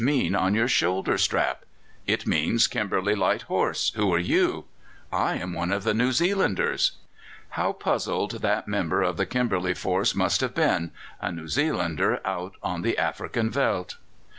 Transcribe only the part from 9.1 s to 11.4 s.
the Kimberley force must have been a